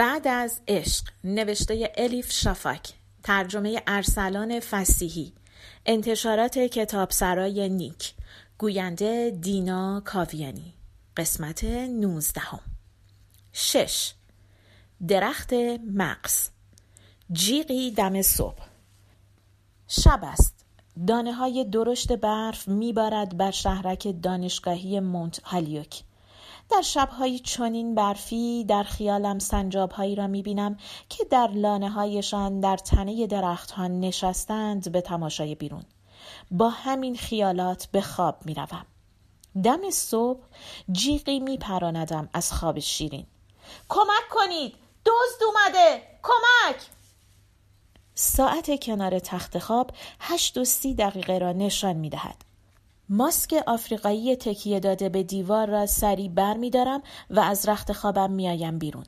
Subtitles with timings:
[0.00, 2.92] بعد از عشق نوشته الیف شافاک
[3.22, 5.32] ترجمه ارسلان فسیحی
[5.86, 8.14] انتشارات کتاب سرای نیک
[8.58, 10.74] گوینده دینا کاویانی
[11.16, 12.60] قسمت نوزدهم.
[13.52, 14.12] شش
[15.08, 15.52] درخت
[15.94, 16.48] مغز
[17.32, 18.66] جیغی دم صبح.
[19.88, 20.64] شب است.
[21.06, 26.02] دانه های درشت برف میبارد بر شهرک دانشگاهی مونت هالیوک.
[26.70, 30.76] در شبهای چنین برفی در خیالم سنجابهایی را می‌بینم
[31.08, 35.84] که در لانه هایشان در تنه درختها نشستند به تماشای بیرون.
[36.50, 38.86] با همین خیالات به خواب می‌روم.
[39.64, 40.40] دم صبح
[40.92, 43.26] جیغی میپراندم از خواب شیرین.
[43.88, 44.74] کمک کنید!
[45.06, 46.02] دزد اومده!
[46.22, 46.80] کمک!
[48.14, 49.90] ساعت کنار تخت خواب
[50.20, 52.49] هشت و سی دقیقه را نشان می‌دهد.
[53.12, 58.30] ماسک آفریقایی تکیه داده به دیوار را سری بر می دارم و از رخت خوابم
[58.30, 59.04] میآیم بیرون.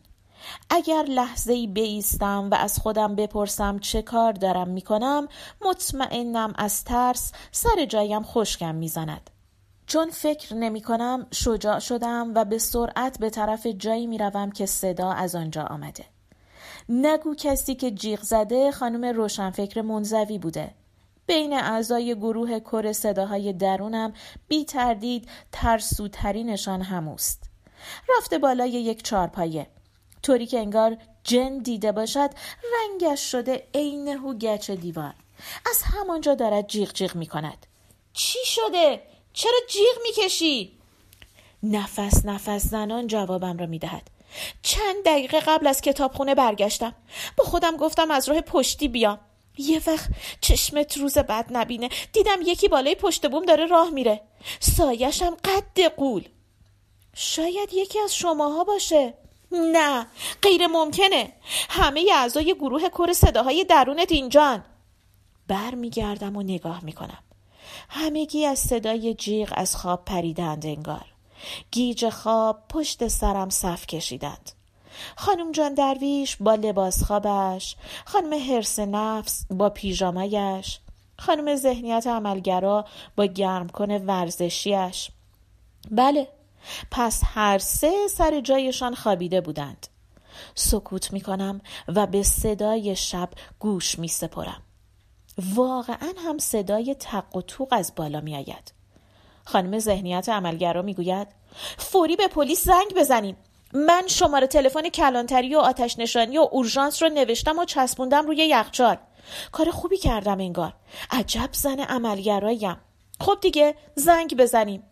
[0.71, 5.29] اگر لحظه ای بیستم و از خودم بپرسم چه کار دارم می کنم
[5.61, 9.31] مطمئنم از ترس سر جایم خشکم می‌زند.
[9.87, 14.67] چون فکر نمی کنم شجاع شدم و به سرعت به طرف جایی می روم که
[14.67, 16.05] صدا از آنجا آمده.
[16.89, 20.75] نگو کسی که جیغ زده خانم روشنفکر منزوی بوده.
[21.27, 24.13] بین اعضای گروه کر صداهای درونم
[24.49, 27.43] بی تردید ترسوترینشان هموست.
[28.19, 29.67] رفته بالای یک چارپایه.
[30.23, 32.31] طوری که انگار جن دیده باشد
[32.75, 35.15] رنگش شده عین هو گچ دیوار.
[35.71, 37.67] از همانجا دارد جیغ جیغ می کند.
[38.13, 40.79] چی شده؟ چرا جیغ می کشی؟
[41.63, 44.11] نفس نفس زنان جوابم را می دهد.
[44.63, 46.95] چند دقیقه قبل از کتابخونه برگشتم.
[47.37, 49.19] با خودم گفتم از راه پشتی بیام.
[49.59, 51.89] یه وقت چشمت روز بد نبینه.
[52.13, 54.21] دیدم یکی بالای پشت بوم داره راه میره.
[54.61, 56.29] سایشم قد قول.
[57.15, 59.15] شاید یکی از شماها باشه.
[59.53, 60.07] نه
[60.43, 61.33] غیر ممکنه.
[61.71, 64.65] همه اعضای گروه کور صداهای درونت اینجان.
[65.49, 67.23] بر میگردم و نگاه می‌کنم.
[67.89, 71.07] همگی از صدای جیغ از خواب پریدند انگار.
[71.71, 74.53] گیج خواب پشت سرم صف کشیدند.
[75.17, 80.81] خانم جان درویش با لباس خوابش خانم حرس نفس با پیژامایش
[81.19, 82.85] خانم ذهنیت عملگرا
[83.17, 85.11] با گرم کنه ورزشیش
[85.91, 86.29] بله
[86.91, 89.87] پس هر سه سر جایشان خوابیده بودند.
[90.55, 94.63] سکوت می کنم و به صدای شب گوش می سپرم
[95.55, 98.73] واقعا هم صدای تق و توق از بالا می آید
[99.45, 101.29] خانم ذهنیت عملگرا می گوید
[101.79, 103.37] فوری به پلیس زنگ بزنیم
[103.73, 108.97] من شماره تلفن کلانتری و آتش نشانی و اورژانس رو نوشتم و چسبوندم روی یخچال.
[109.53, 110.73] کار خوبی کردم انگار.
[111.11, 112.77] عجب زن عملگرایم
[113.21, 114.83] خب دیگه زنگ بزنیم.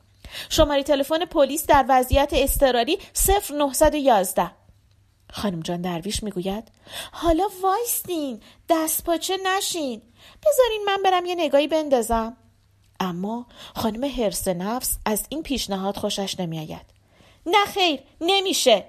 [0.48, 2.98] شماره تلفن پلیس در وضعیت اضطراری
[3.60, 4.50] 0911
[5.32, 6.70] خانم جان درویش می‌گوید
[7.12, 10.02] حالا وایستین دست پاچه نشین.
[10.46, 12.36] بذارین من برم یه نگاهی بندازم.
[13.00, 16.99] اما خانم حرس نفس از این پیشنهاد خوشش نمیآید.
[17.46, 18.86] نه خیر نمیشه.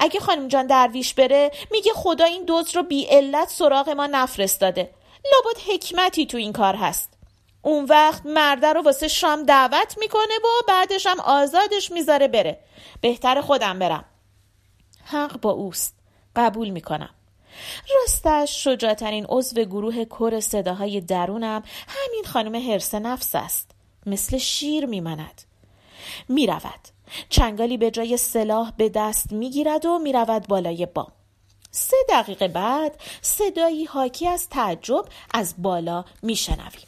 [0.00, 4.90] اگه خانم جان درویش بره میگه خدا این دوز رو بی علت سراغ ما نفرستاده.
[5.24, 7.12] لابد حکمتی تو این کار هست.
[7.62, 12.58] اون وقت مرده رو واسه شام دعوت می‌کنه و بعدش هم آزادش می‌ذاره بره.
[13.00, 14.04] بهتر خودم برم.
[15.04, 15.94] حق با اوست.
[16.36, 17.10] قبول می‌کنم.
[17.94, 23.70] راستش شجاعترین عضو گروه کر صداهای درونم همین خانم حرس نفس است.
[24.06, 25.42] مثل شیر میماند.
[26.28, 26.95] می‌رود.
[27.28, 31.12] چنگالی به جای سلاح به دست می‌گیرد و می‌رود بالای بام
[31.70, 36.86] سه دقیقه بعد صدایی حاکی از تعجب از بالا میشنویم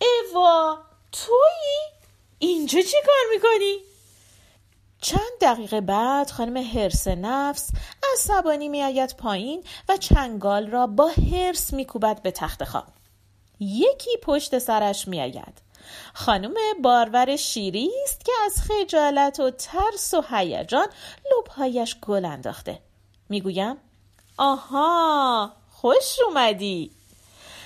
[0.00, 0.78] اوا
[1.12, 2.04] تویی؟
[2.38, 3.78] اینجا چی کار می‌کنی؟
[5.00, 7.70] چند دقیقه بعد خانم هرس نفس
[8.12, 12.86] از سبانی میآید پایین و چنگال را با هرس میکوبد به تخت خواب
[13.60, 15.63] یکی پشت سرش میآید
[16.14, 20.86] خانم بارور شیری است که از خجالت و ترس و هیجان
[21.32, 22.80] لبهایش گل انداخته.
[23.28, 23.76] می‌گویم
[24.38, 26.90] آها خوش اومدی.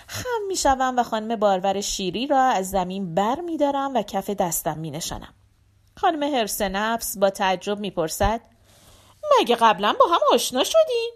[0.07, 5.35] خم می‌شوم و خانم بارور شیری را از زمین بر میدارم و کف دستم مینشانم.
[5.97, 8.41] خانم حرس نفس با تعجب می‌پرسد
[9.41, 11.11] مگه قبلا با هم آشنا شدیم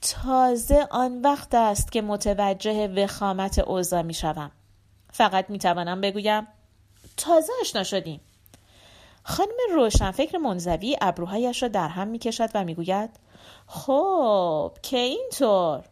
[0.00, 4.50] تازه آن وقت است که متوجه وخامت اوضاع می‌شوم.
[5.14, 6.46] فقط می‌توانم بگویم.
[7.16, 8.20] تازه آشنا شدیم.
[9.22, 13.10] خانم روشنفکر منزوی ابروهایش را در هم می‌کشد و می‌گوید
[13.66, 15.84] خب که اینطور.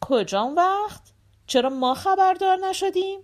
[0.00, 1.00] کجا اون وقت؟
[1.46, 3.20] چرا ما خبردار نشدیم؟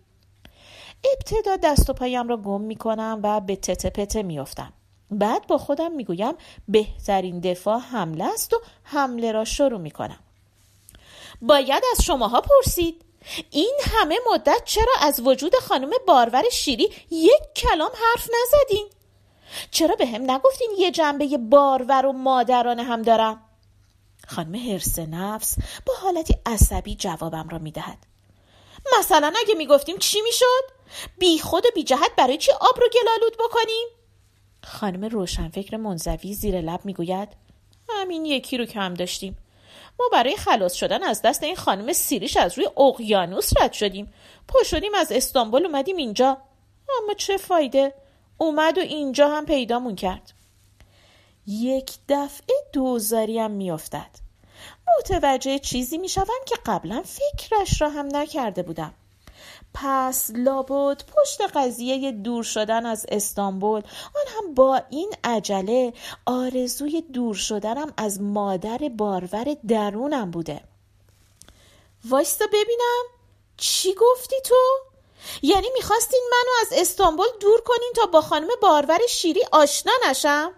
[1.14, 4.72] ابتدا دست و پایم را گم می‌کنم و به تته پته میافتم.
[5.10, 6.34] بعد با خودم می‌گویم
[6.68, 10.18] بهترین دفاع حمله است و حمله را شروع می‌کنم.
[11.42, 13.04] باید از شماها پرسید.
[13.50, 18.88] این همه مدت چرا از وجود خانم بارور شیری یک کلام حرف نزدین؟
[19.70, 23.43] چرا به هم نگفتین یه جنبه بارور و مادرانه هم دارم؟
[24.28, 25.56] خانم هرس نفس
[25.87, 27.99] با حالتی عصبی جوابم را می‌دهد
[28.99, 30.76] مثلا اگه می‌گفتیم چی می‌شد؟
[31.19, 33.88] بی خود و بی جهت برای چی آب رو گلالود بکنیم؟
[34.64, 37.29] خانم روشنفکر منزوی زیر لب می‌گوید
[37.88, 39.37] همین یکی رو کم داشتیم
[40.00, 44.12] ما برای خلاص شدن از دست این خانم سیریش از روی اقیانوس رد شدیم.
[44.48, 46.38] پا شدیم از استانبول اومدیم اینجا.
[47.02, 47.94] اما چه فایده؟
[48.38, 50.32] اومد و اینجا هم پیدامون کرد.
[51.46, 54.10] یک دفعه دوزاریم میافتد.
[54.98, 58.94] متوجه چیزی می‌شوم که قبلا فکرش را هم نکرده بودم.
[59.78, 63.82] پس لابد پشت قضیه دور شدن از استانبول
[64.14, 65.93] آن هم با این عجله
[66.26, 70.61] آرزوی دور شدنم از مادر بارور درونم بوده
[72.05, 73.05] وایستا ببینم
[73.56, 74.55] چی گفتی تو؟
[75.43, 80.52] یعنی می‌خواستین منو از استانبول دور کنین تا با خانم بارور شیری آشنا نشم؟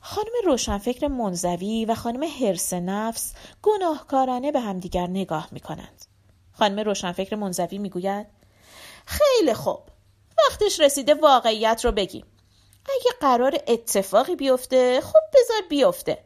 [0.00, 3.32] خانم روشنفکر منزوی و خانم هرس نفس
[3.62, 6.09] گناهکارانه به همدیگر نگاه می‌کنند
[6.60, 8.26] خانم روشنفکر منزوی می‌گوید
[9.06, 9.80] خیلی خوب.
[10.38, 12.26] وقتش رسیده واقعیت رو بگیم.
[12.84, 16.18] اگه قرار اتفاقی بیفته خب بذار بیفته.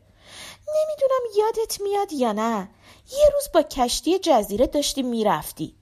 [0.69, 2.69] نمی‌دونم یادت میاد یا نه
[3.13, 5.75] یه روز با کشتی جزیره داشتی می‌رفتی.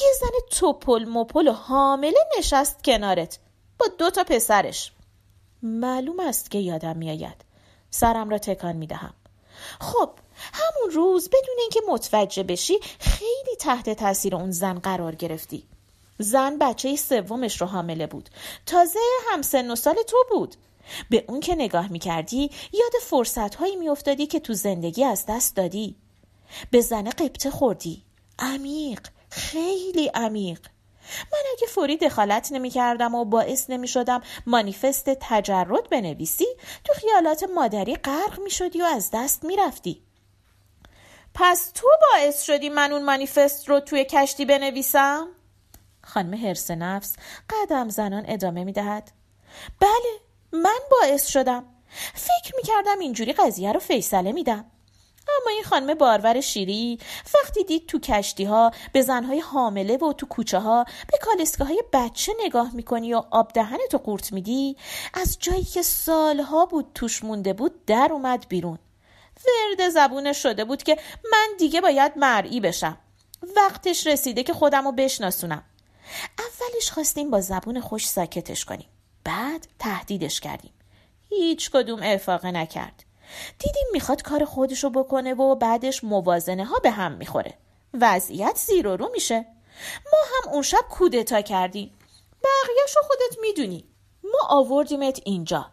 [0.00, 3.38] یه زن توپل مپل و حامله نشست کنارت.
[3.78, 4.92] با دو تا پسرش.
[5.62, 7.44] معلوم است که یادم میآید.
[7.90, 9.14] سرم را تکان می‌دهم.
[9.80, 10.10] خب
[10.52, 15.64] همون روز بدون اینکه متوجه بشی خیلی تحت تاثیر اون زن قرار گرفتی.
[16.18, 18.30] زن بچه سومش رو حامله بود.
[18.66, 18.98] تازه
[19.30, 20.56] همسن و سال تو بود.
[21.10, 25.96] به اون که نگاه می‌کردی یاد فرصت هایی میافتادی که تو زندگی از دست دادی.
[26.70, 28.02] به زن قبطه خوردی.
[28.38, 30.60] عمیق خیلی عمیق.
[31.32, 36.46] من اگه فوری دخالت نمی کردم و باعث نمی شدم مانیفست تجرد بنویسی
[36.84, 40.02] تو خیالات مادری غرق می شدی و از دست می رفتی.
[41.34, 45.28] پس تو باعث شدی من اون مانیفست رو توی کشتی بنویسم؟
[46.04, 47.16] خانم هرس نفس
[47.50, 49.12] قدم زنان ادامه می دهد.
[49.80, 50.20] بله
[50.52, 51.64] من باعث شدم
[52.14, 54.64] فکر می کردم اینجوری قضیه رو فیصله میدم.
[55.42, 56.98] اما این خانم بارور شیری
[57.34, 61.82] وقتی دید تو کشتی ها به زنهای حامله و تو کوچه ها به کالسکه های
[61.92, 64.76] بچه نگاه می‌کنی و آب دهن تو قورت میدی
[65.14, 68.78] از جایی که سالها بود توش مونده بود در اومد بیرون.
[69.46, 70.96] ورد زبونش شده بود که
[71.32, 72.98] من دیگه باید مرئی بشم.
[73.56, 75.64] وقتش رسیده که خودم رو بشناسونم.
[76.38, 78.88] اولش خواستیم با زبون خوش ساکتش کنیم.
[79.24, 80.72] بعد تهدیدش کردیم.
[81.28, 83.05] هیچ کدوم افاقه نکرد.
[83.58, 87.54] دیدیم می‌خواد کار خودشو بکنه و بعدش موازنه ها به هم می‌خوره.
[88.00, 89.46] وضعیت زیر و رو میشه.
[90.12, 91.98] ما هم اون شب کودتا کردیم.
[92.42, 93.84] بقیهشو خودت می‌دونی.
[94.24, 95.66] ما آوردیمت اینجا.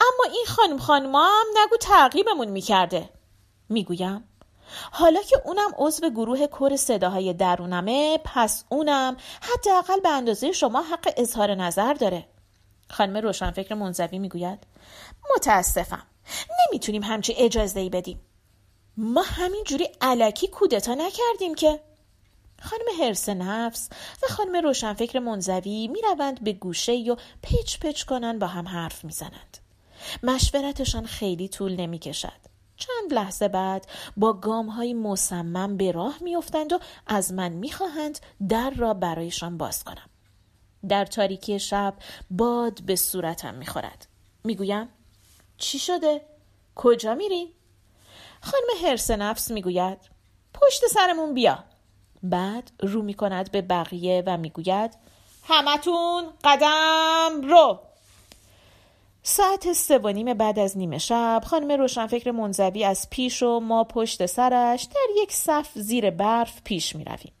[0.00, 3.08] اما این خانم خانم هم نگو تعقیبمون می‌کرده.
[3.68, 4.24] می‌گویم
[4.92, 11.12] حالا که اونم عضو گروه کور صداهای درونمه پس اونم حداقل به اندازه شما حق
[11.16, 12.28] اظهار نظر داره.
[12.90, 14.66] خانم روشنفکر منزوی می‌گوید
[15.36, 16.06] متاسفم.
[16.68, 18.20] نمی‌تونیم همچی اجازه ای بدیم
[18.96, 21.80] ما همین جوری علکی کودتا نکردیم که
[22.62, 23.88] خانم هرس نفس
[24.22, 29.58] و خانم روشنفکر منزوی می‌روند به گوشه و پچ پچ کنن با هم حرف می‌زنند
[30.22, 32.42] مشورتشان خیلی طول نمی کشد.
[32.76, 33.86] چند لحظه بعد
[34.16, 39.84] با گام های مصمم به راه میافتند و از من می‌خواهند در را برایشان باز
[39.84, 40.10] کنم.
[40.88, 41.94] در تاریکی شب
[42.30, 44.06] باد به صورتم می‌خورد.
[44.44, 44.88] می‌گویم
[45.62, 46.20] چی شده؟
[46.74, 47.54] کجا میری؟
[48.40, 49.98] خانم هرس نفس می‌گوید
[50.54, 51.64] پشت سرمون بیا
[52.22, 54.94] بعد رو می‌کند به بقیه و می‌گوید
[55.44, 57.80] همتون قدم رو
[59.22, 63.84] ساعت سه و نیم بعد از نیمه شب خانم روشنفکر منزوی از پیش و ما
[63.84, 67.32] پشت سرش در یک صف زیر برف پیش می رویم.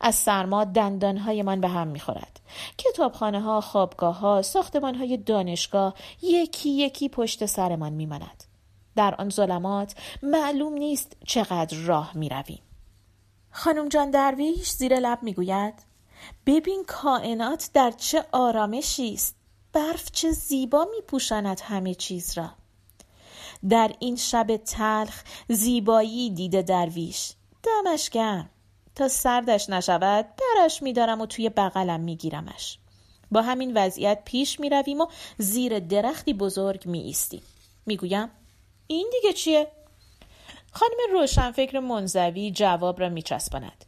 [0.00, 2.40] از سرما دندانهایمان به هم می‌خورد.
[2.78, 8.44] کتابخانه ها خوابگاه ها ساختمان های دانشگاه یکی یکی پشت سرمان میماند.
[8.96, 12.62] در آن ظلمات معلوم نیست چقدر راه می‌رویم.
[13.50, 15.74] خانم جان درویش زیر لب می‌گوید
[16.46, 19.36] ببین کائنات در چه آرامشی است.
[19.72, 22.50] برف چه زیبا میپوشاند همه چیز را.
[23.68, 27.32] در این شب تلخ زیبایی دیده درویش.
[27.62, 28.50] دمش گرم.
[28.98, 32.78] تا سردش نشود برش میدارم و توی بغلم میگیرمش
[33.30, 35.06] با همین وضعیت پیش می رویم و
[35.38, 37.42] زیر درختی بزرگ می ایستیم
[37.86, 38.30] می گویم
[38.86, 39.66] این دیگه چیه؟
[40.72, 43.84] خانم روشنفکر منزوی جواب را می چسباند.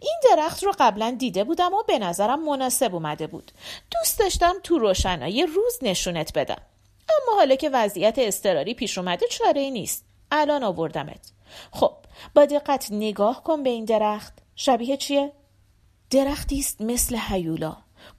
[0.00, 3.52] این درخت رو قبلا دیده بودم و به نظرم مناسب اومده بود.
[3.90, 6.62] دوست داشتم تو روشنایی روز نشونت بدم.
[7.08, 10.04] اما حالا که وضعیت استراری پیش اومده چاره نیست.
[10.32, 11.32] الان آوردمت.
[11.72, 11.92] خب
[12.34, 14.32] با دقت نگاه کن به این درخت.
[14.56, 15.32] شبیه چیه؟
[16.10, 17.76] درختی است مثل هیولا.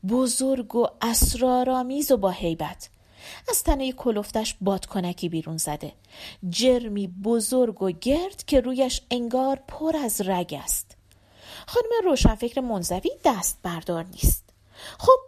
[0.09, 2.89] بزرگ و اسرارآمیز و با هیبت.
[3.49, 5.93] از تنه کلفتش بادکنکی بیرون زده
[6.49, 10.97] جرمی بزرگ و گرد که رویش انگار پر از رگ است
[11.67, 14.43] خانم روشنفکر منزوی دست بردار نیست
[14.99, 15.19] خب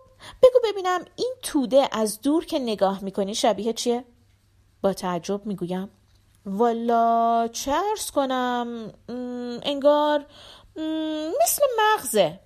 [0.44, 4.04] بگو ببینم این توده از دور که نگاه می‌کنی شبیه چیه؟
[4.82, 5.90] با تعجب می‌گویم
[6.46, 8.94] والا ارز کنم؟
[9.64, 10.26] انگار
[11.44, 12.40] مثل مغزه.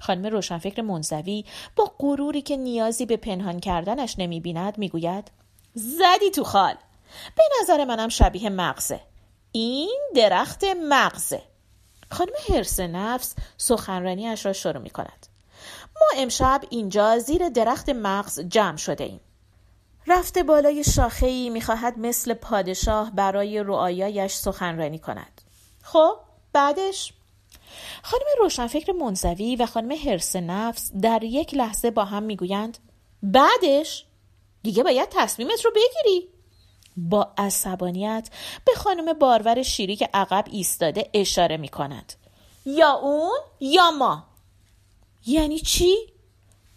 [0.00, 1.44] خانم روشنفکر منزوی
[1.76, 5.30] با غروری که نیازی به پنهان کردنش نمی‌بیند می‌گوید
[5.74, 6.74] زدی تو خال.
[7.36, 9.00] به نظر منم شبیه مغزه.
[9.52, 11.42] این درخت مغزه.
[12.10, 15.26] خانم حرس نفس سخنرانیاش را شروع می کند
[15.96, 19.20] ما امشب اینجا زیر درخت مغز جمع شده ایم.
[20.08, 25.40] رفته بالای شاخه‌ای می‌خواهد مثل پادشاه برای رعایایش سخنرانی کند.
[25.82, 26.16] خب
[26.52, 27.12] بعدش؟
[28.02, 32.78] خانم روشنفکر منزوی و خانم حرس نفس در یک لحظه با هم می‌گویند
[33.22, 34.04] بعدش؟
[34.62, 36.28] دیگه باید تصمیمت رو بگیری.
[36.96, 38.28] با عصبانیت
[38.64, 42.12] به خانم بارور شیری که عقب ایستاده اشاره می کند
[42.66, 44.26] یا اون یا ما.
[45.26, 45.96] یعنی چی؟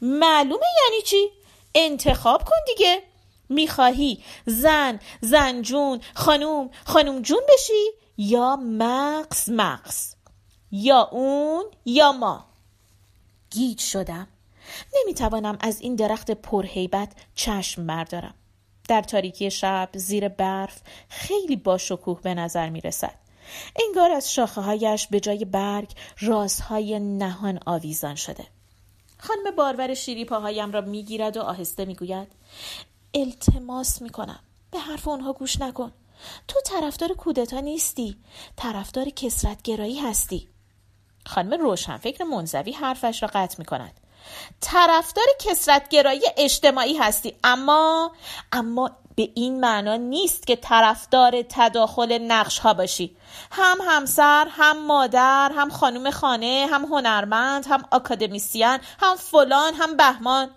[0.02, 1.30] معلومه یعنی چی؟
[1.76, 3.04] انتخاب کن دیگه.
[3.52, 4.24] می‌خواهی.
[4.46, 10.16] زن زنجون خانوم خانوم جون بشی یا مغز مغز.
[10.72, 12.46] یا اون یا ما.
[13.50, 14.28] گیج شدم.
[14.96, 18.34] نمی‌توانم از این درخت پرهیبت چشم بردارم.
[18.88, 23.16] در تاریکی شب زیر برف خیلی با شکوه به نظر می رسد.
[23.88, 28.46] انگار از شاخه هایش به جای برگ رازهای نهان آویزان شده.
[29.18, 32.28] خانم بارور شیری پاهایم را می‌گیرد و آهسته می‌گوید
[33.14, 34.40] التماس می‌کنم.
[34.72, 35.92] به حرف اونها گوش نکن.
[36.48, 38.18] تو طرفدار کودتا نیستی.
[38.56, 40.50] طرفدار کسرتگرایی هستی.
[41.26, 44.02] خانم روشنفکر منزوی حرفش را قطع می کند
[44.62, 47.36] طرفدار کسرتگرایی اجتماعی هستی.
[47.44, 48.12] اما
[48.52, 53.18] اما به این معنا نیست که طرفدار تداخل نقش ها باشی.
[53.52, 60.50] هم همسر هم مادر هم خانم خانه هم هنرمند هم اکادمیسیان هم فلان هم بهمان.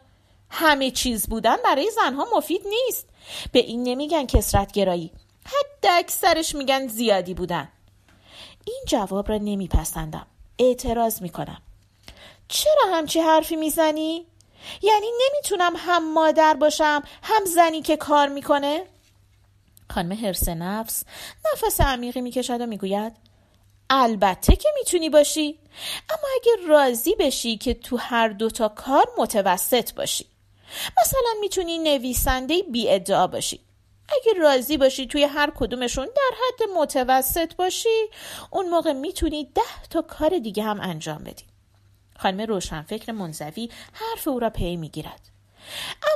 [0.54, 3.08] همه چیز بودن برای زنها مفید نیست.
[3.52, 5.10] به این نمیگن کسرتگرایی.
[5.44, 7.68] حد اکثرش میگن زیادی بودن.
[8.64, 10.26] این جواب را نمیپسندم.
[10.58, 11.62] اعتراض می‌کنم.
[12.48, 14.26] چرا همچی حرفی می‌زنی؟
[14.82, 18.86] یعنی نمی‌تونم هم مادر باشم هم زنی که کار می‌کنه؟
[19.90, 21.04] خانم حرس نفس
[21.52, 23.12] نفس عمیقی می‌کشد و می‌گوید
[23.90, 25.58] البته که می‌تونی باشی.
[26.10, 30.26] اما اگه راضی بشی که تو هر دوتا کار متوسط باشی.
[31.00, 33.60] مثلا می‌تونی نویسنده بی ادعا باشی.
[34.08, 38.08] اگه راضی باشی توی هر کدومشون در حد متوسط باشی
[38.50, 41.44] اون موقع می‌تونی ده تا کار دیگه هم انجام بدی.
[42.18, 45.20] خانم روشنفکر منزوی حرف او را پی می‌گیرد.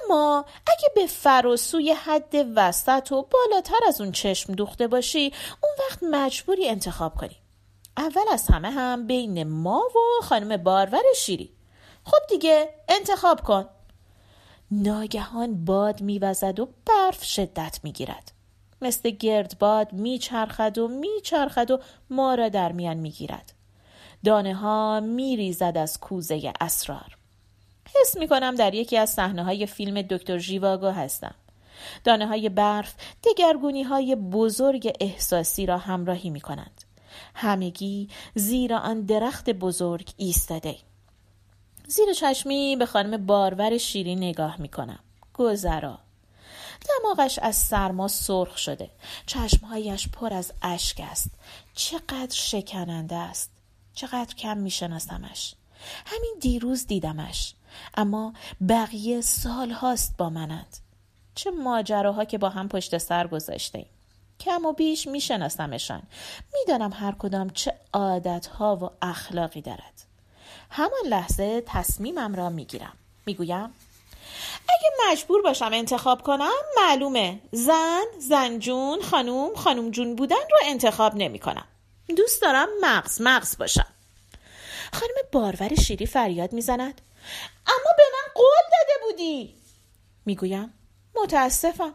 [0.05, 5.99] اما اگه به فراسوی حد وسط و بالاتر از اون چشم دوخته باشی اون وقت
[6.03, 7.37] مجبوری انتخاب کنی.
[7.97, 11.53] اول از همه هم بین ما و خانم بارور شیری.
[12.05, 13.69] خب دیگه انتخاب کن.
[14.71, 18.33] ناگهان باد میوزد و برف شدت می‌گیرد.
[18.83, 21.79] مثل گردباد میچرخد و میچرخد و
[22.11, 23.53] ما را در میان می‌گیرد.
[24.25, 27.19] دانه ها میریزد از کوزه اسرار.
[27.95, 31.35] حس می کنم در یکی از صحنه های فیلم دکتر ژیواگو هستم.
[32.05, 32.95] دانه های برف
[33.25, 36.85] دگرگونی های بزرگ احساسی را همراهی می کنند
[37.35, 40.77] همگی زیر آن درخت بزرگ ایستاده
[41.91, 44.99] زیر چشمی به خانم بارور شیری نگاه می کنم
[45.35, 45.99] گذرا.
[46.89, 48.91] دماغش از سرما سرخ شده.
[49.27, 51.31] چشمهایش پر از اشک است.
[51.75, 53.51] چقدر شکننده است.
[53.95, 55.55] چقدر کم میشناسمش.
[56.07, 57.55] همین دیروز دیدمش.
[57.95, 58.33] اما
[58.69, 60.77] بقیه سال هاست با منند.
[61.35, 63.87] چه ماجراها که با هم پشت سر گذاشته
[64.41, 66.03] کم و بیش میشناسمشان.
[66.55, 70.08] می‌دانم هر کدام چه عادتها و اخلاقی دارد.
[70.71, 72.93] همان لحظه تصمیمم را می‌گیرم.
[73.27, 73.75] می‌گویم
[74.69, 81.39] اگه مجبور باشم انتخاب کنم معلومه زن زنجون خانوم خانوم جون بودن رو انتخاب نمی
[81.39, 81.67] کنم
[82.17, 83.87] دوست دارم مغز مغز باشم.
[84.93, 87.01] خانم بارور شیری فریاد می‌زند.
[87.67, 89.55] اما به من قول داده بودی.
[90.27, 90.73] می‌گویم
[91.15, 91.95] متاسفم.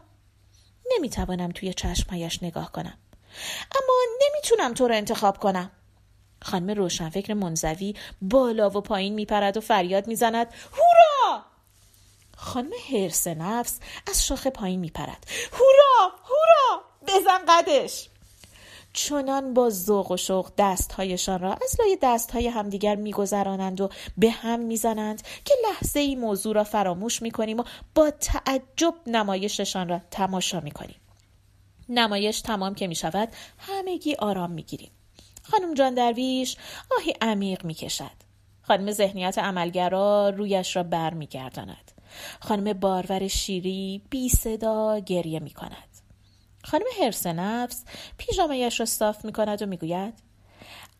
[0.96, 2.98] نمی‌توانم توی چشمهایش نگاه کنم.
[3.76, 5.70] اما نمی‌تونم تو رو انتخاب کنم.
[6.44, 10.46] خانم روشنفکر منزوی بالا و پایین میپرد و فریاد می‌زند.
[10.72, 11.42] هورا!
[12.36, 15.26] خانم حرس نفس از شاخه پایین میپرد.
[15.52, 16.12] هورا!
[16.24, 16.82] هورا!
[17.08, 18.08] بزن قدش!
[18.92, 24.60] چنان با ذوق و شوق دستهایشان را از لای دستهای همدیگر میگذرانند و به هم
[24.60, 31.00] می‌زنند که لحظه ای موضوع را فراموش می‌کنیم و با تعجب نمایششان را تماشا می‌کنیم.
[31.88, 34.90] نمایش تمام که می‌شود همگی آرام می‌گیریم.
[35.50, 36.56] خانم جان درویش
[36.98, 38.24] آهی عمیق می‌کشد.
[38.62, 41.92] خانم ذهنیت عملگرا رویش را بر میگرداند
[42.40, 45.88] خانم بارور شیری بی صدا گریه می کند.
[46.64, 47.84] خانم حرس نفس
[48.18, 50.14] پیژامهیش را صاف می کند و می گوید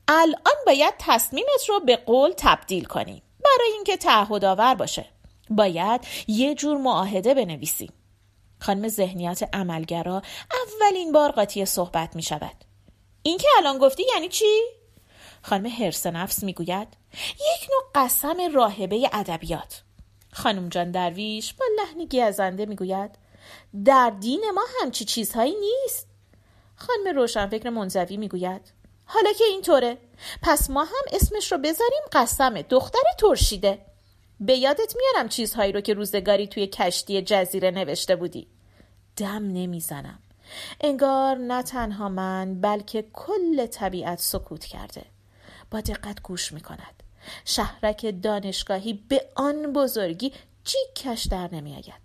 [0.08, 5.06] الان باید تصمیمت رو به قول تبدیل کنیم برای اینکه تعهد آور باشه.
[5.50, 7.92] باید یه جور معاهده بنویسیم
[8.60, 10.22] خانم ذهنیت عملگرا
[10.52, 12.63] اولین بار قاطی صحبت می شود
[13.26, 14.62] این که الان گفتی یعنی چی؟
[15.42, 16.88] خانم حرس نفس می گوید
[17.34, 19.82] یک نوع قسم راهبه ادبیات.
[20.32, 23.10] خانم جان درویش با لحنی گزنده می‌گوید
[23.84, 26.06] در دین ما همچی چیزهایی نیست.
[26.76, 28.72] خانم روشنفکر منزوی می‌گوید
[29.04, 29.98] حالا که اینطوره
[30.42, 33.78] پس ما هم اسمش رو بذاریم قسم دختر ترشیده.
[34.40, 38.48] به یادت میارم چیزهایی رو که روزگاری توی کشتی جزیره نوشته بودی.
[39.16, 40.18] دم نمی‌زنم.
[40.80, 45.04] انگار نه تنها من بلکه کل طبیعت سکوت کرده.
[45.70, 47.02] با دقت گوش می‌کند.
[47.44, 50.32] شهرک دانشگاهی به آن بزرگی
[50.64, 52.04] جیکش در نمیآید.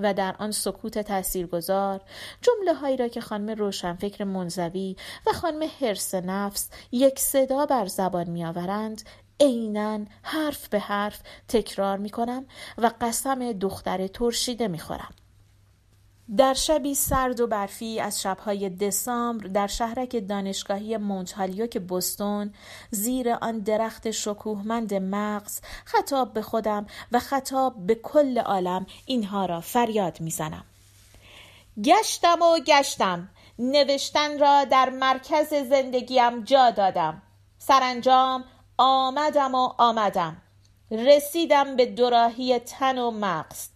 [0.00, 2.00] و در آن سکوت تاثیرگذار
[2.42, 4.96] جمله هایی را که خانم روشنفکر منزوی
[5.26, 9.02] و خانم حرس نفس یک صدا بر زبان میآورند
[9.40, 12.46] عینا حرف به حرف تکرار می کنم
[12.78, 15.14] و قسم دختر ترشیده می خورم.
[16.36, 22.54] در شبی سرد و برفی از شبهای دسامبر در شهرک دانشگاهی مونت که بستون
[22.90, 29.60] زیر آن درخت شکوهمند مغز خطاب به خودم و خطاب به کل عالم اینها را
[29.60, 30.64] فریاد می‌زنم.
[31.84, 33.28] گشتم و گشتم.
[33.58, 37.22] نوشتن را در مرکز زندگیم جا دادم.
[37.58, 38.44] سرانجام
[38.78, 40.36] آمدم و آمدم.
[40.90, 43.68] رسیدم به دوراهی تن و مغز.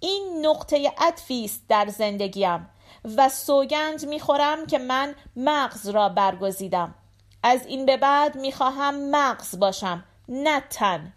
[0.00, 2.70] این نقطه عطفی است در زندگیم
[3.16, 6.94] و سوگند می‌خورم که من مغز را برگزیدم.
[7.42, 11.12] از این به بعد می‌خواهم مغز باشم نه تن.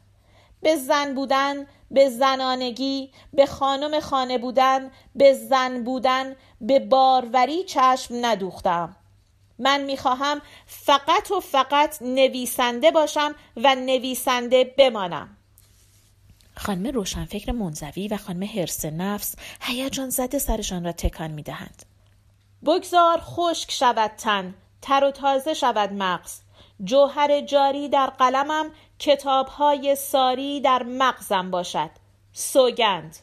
[0.61, 8.15] به زن بودن به زنانگی به خانم خانه بودن به زن بودن به باروری چشم
[8.21, 8.95] ندوختم.
[9.59, 15.37] من می‌خواهم فقط و فقط نویسنده باشم و نویسنده بمانم.
[16.55, 21.83] خانم روشنفکر منزوی و خانم حرس نفس هیجان زده سرشان را تکان می دهند.
[22.65, 26.39] بگذار خشک شود تن تر و تازه شود مغز
[26.83, 31.89] جوهر جاری در قلمم کتابهای ساری در مغزم باشد
[32.33, 33.17] سوگند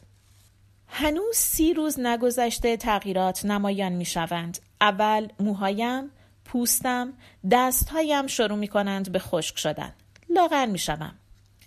[0.87, 4.59] هنوز سی روز نگذشته تغییرات نمایان می شوند.
[4.81, 6.11] اول موهایم،
[6.45, 7.13] پوستم،
[7.51, 9.93] دستهایم شروع می کنند به خشک شدن.
[10.29, 11.15] لاغر می شوم.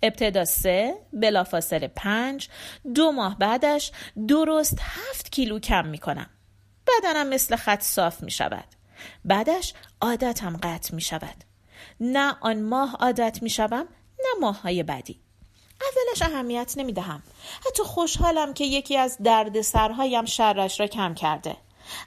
[0.05, 2.49] ابتدا سه بلافاصله پنج
[2.95, 3.91] دو ماه بعدش
[4.27, 6.29] درست هفت کیلو کم می‌کنم.
[6.87, 8.65] بدنم مثل خط صاف می شود
[9.25, 11.43] بعدش عادتم قطع می شود
[11.99, 13.87] نه آن ماه عادت می شوم
[14.19, 15.19] نه ماه های بعدی.
[15.81, 17.23] اولش اهمیت نمی دهم
[17.67, 21.57] حتی خوشحالم که یکی از دردسرهایم شرش را کم کرده.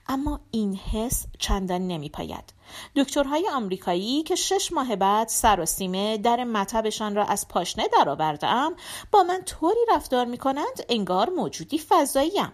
[0.09, 2.53] اما این حس چندان نمی پاید
[2.97, 8.77] دکترهای آمریکایی که شش ماه بعد سر و سیمه در مطبشان را از پاشنه درآوردهام
[9.13, 12.53] با من طوری رفتار می کنند انگار موجودی فضاییم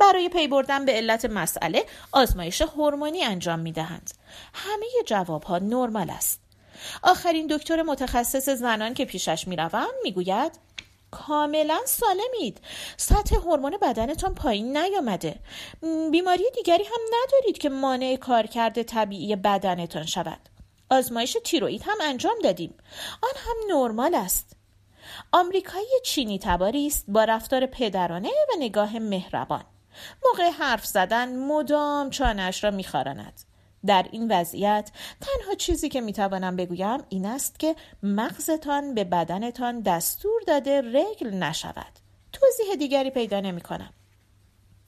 [0.00, 4.10] برای پی بردن به علت مسئله آزمایش هورمونی انجام می دهند
[4.54, 6.40] همه جوابها نرمال است.
[7.02, 10.52] آخرین دکتر متخصص زنان که پیشش می روم می گوید
[11.12, 12.60] کاملا سالمید.
[12.96, 15.40] سطح هورمون بدنتان پایین نیامده.
[16.10, 20.48] بیماری دیگری هم ندارید که مانع کارکرد طبیعی بدنتان شود.
[20.90, 22.74] آزمایش تیروئید هم انجام دادیم.
[23.22, 24.56] آن هم نرمال است.
[25.32, 29.64] آمریکایی چینی تباری است با رفتار پدرانه و نگاه مهربان.
[30.24, 33.51] موقع حرف زدن مدام چانش را میخواراند
[33.86, 34.90] در این وضعیت.
[35.20, 41.98] تنها چیزی که می‌توانم بگویم این است که مغزتان به بدنتان دستور داده رگل نشود.
[42.32, 43.92] توضیح دیگری پیدا نمی کنم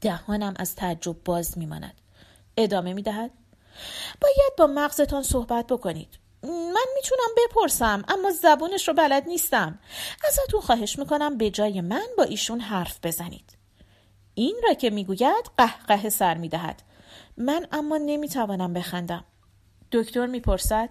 [0.00, 2.00] دهانم از تعجب باز میماند.
[2.56, 3.30] ادامه می دهد
[4.20, 6.18] باید با مغزتان صحبت بکنید.
[6.42, 9.78] من می‌تونم بپرسم اما زبونش رو بلد نیستم.
[10.28, 13.56] ازتون خواهش می‌کنم به جای من با ایشون حرف بزنید.
[14.34, 16.82] این را که می‌گوید قهقه سر می‌دهد.
[17.36, 19.24] من اما نمی‌توانم بخندم.
[19.92, 20.90] دکتر می‌پرسد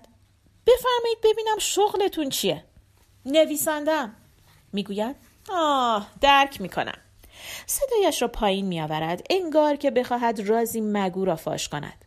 [0.67, 2.63] بفرمایید ببینم شغلتون چیه.
[3.25, 4.15] نویسندم.
[4.73, 5.15] می‌گوید
[5.49, 6.97] آه درک می‌کنم.
[7.65, 12.05] صدایش را پایین میآورد انگار که بخواهد رازی مگو را فاش کند.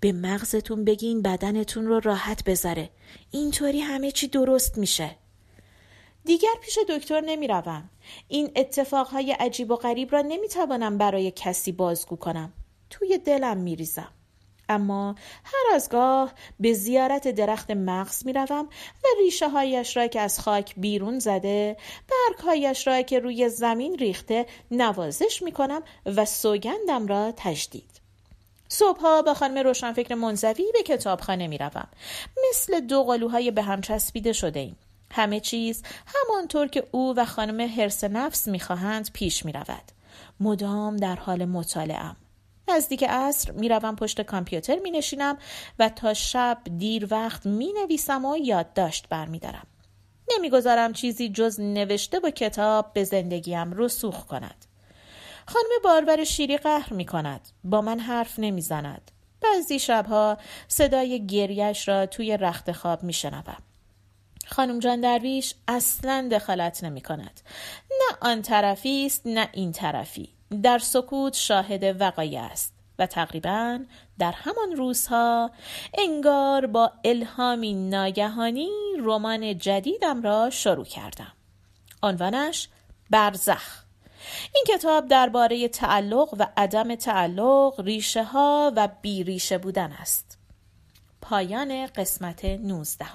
[0.00, 2.90] به مغزتون بگین بدنتون رو راحت بذاره.
[3.30, 5.16] اینطوری همه چی درست میشه.
[6.24, 7.90] دیگر پیش دکتر نمی‌روم.
[8.28, 12.52] این اتفاقهای عجیب و غریب را نمی‌توانم برای کسی بازگو کنم.
[12.98, 14.08] توی دلم میریزم
[14.68, 18.68] اما هر از گاه به زیارت درخت مغز می روم
[19.04, 21.76] و ریشه هایش را که از خاک بیرون زده
[22.08, 27.90] برگ هایش را که روی زمین ریخته نوازش می کنم و سوگندم را تجدید
[28.68, 31.88] صبحها با خانم روشنفکر منزوی به کتابخانه می روم.
[32.50, 34.76] مثل دو قلوهای به هم چسبیده شده ایم.
[35.10, 39.92] همه چیز همانطور که او و خانم هرس نفس می‌خواهند پیش می رود.
[40.40, 42.23] مدام در حال مطالعه
[42.68, 45.38] نزدیک عصر می‌روم پشت کامپیوتر می نشینم
[45.78, 49.66] و تا شب دیر وقت می نویسم و یادداشت برمیدارم.
[50.36, 54.64] نمی‌گذارم چیزی جز نوشته و کتاب به زندگیم رسوخ کند.
[55.46, 57.48] خانم باربر شیری قهر می کند.
[57.64, 59.10] با من حرف نمی زند.
[59.40, 63.62] بعضی شبها صدای گریش را توی رخت خواب می شنوم.
[64.46, 67.40] خانم جان درویش اصلا دخالت نمی کند.
[67.90, 70.33] نه آن طرفی است نه این طرفی.
[70.60, 73.80] در سکوت شاهد وقایع است و تقریبا
[74.18, 75.50] در همان روزها
[75.98, 81.32] انگار با الهامی ناگهانی رمان جدیدم را شروع کردم.
[82.02, 82.68] عنوانش
[83.10, 83.84] برزخ.
[84.54, 90.38] این کتاب درباره تعلق و عدم تعلق ریشه ها و بیریشه بودن است.
[91.20, 93.06] پایان قسمت 19